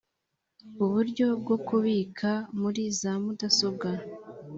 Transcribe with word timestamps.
uburyo 0.83 1.27
bwo 1.41 1.57
kubika 1.67 2.29
muri 2.59 2.81
za 2.99 3.13
mudasobwa 3.23 3.89